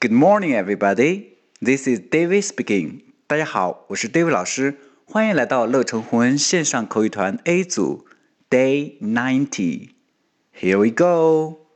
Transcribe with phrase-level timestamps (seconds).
[0.00, 1.36] Good morning, everybody.
[1.60, 3.02] This is David speaking.
[3.26, 8.06] 大家好，我是 David 老师，欢迎来到乐成红恩线上口语团 A 组
[8.48, 9.90] Day Ninety.
[10.54, 11.66] Here we go.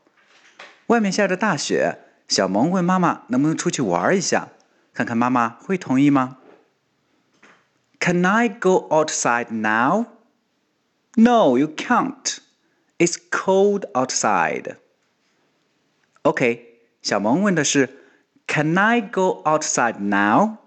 [0.87, 1.99] 外面下着大雪，
[2.29, 4.49] 小萌问妈妈能不能出去玩一下，
[4.93, 6.39] 看看妈妈会同意吗？
[7.99, 10.07] Can I go outside now?
[11.17, 12.39] No, you can't.
[12.99, 14.77] It's cold outside.
[16.23, 17.97] OK，小萌问的是
[18.47, 20.59] Can I go outside now?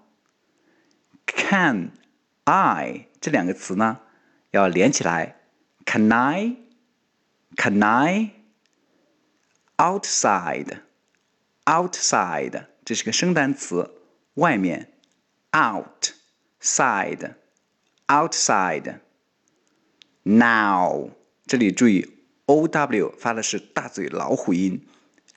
[1.26, 1.92] Can
[2.46, 4.00] I 这两个词呢
[4.52, 5.40] 要连起来。
[5.86, 6.56] Can I?
[7.58, 8.32] Can I?
[9.78, 10.78] Outside,
[11.66, 13.92] outside 这是个生单词，
[14.36, 14.94] 外面。
[15.52, 16.14] Out,
[16.62, 17.36] side,
[18.08, 19.00] outside.
[20.24, 21.12] Now
[21.46, 22.10] 这里注意
[22.46, 24.88] O W 发的是大嘴老虎音。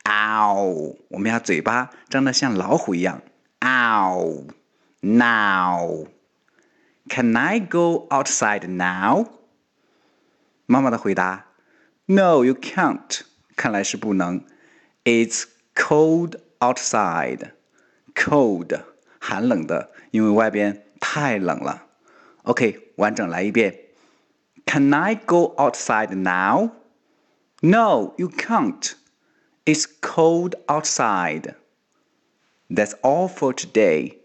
[0.04, 3.22] Ow，我们要嘴巴张得像老虎一样。
[3.60, 6.06] Ow。Now,
[7.08, 9.28] can I go outside now?
[10.66, 11.46] 妈妈的回答：
[12.06, 13.20] No, you can't.
[13.54, 14.44] 看来是不能。
[15.04, 17.52] It's cold outside.
[18.14, 18.80] Cold，
[19.20, 21.86] 寒冷的，因为外边太冷了。
[22.42, 23.78] OK，完整来一遍。
[24.64, 26.70] Can I go outside now?
[27.60, 28.94] No, you can't.
[29.65, 31.55] It's cold outside.
[32.69, 34.17] That's all for today.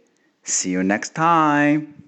[0.43, 2.06] See you next time.